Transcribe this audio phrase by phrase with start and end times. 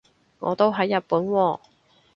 [0.39, 1.59] 我都喺日本喎